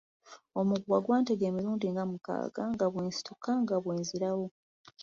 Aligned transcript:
Omuguwa 0.59 0.97
gwantega 1.05 1.43
emirundi 1.47 1.85
nga 1.93 2.03
mukaaga 2.11 2.63
nga 2.73 2.85
bwe 2.91 3.01
nsituka 3.09 3.49
nga 3.61 3.75
bwe 3.83 3.93
nzirawo. 4.01 4.45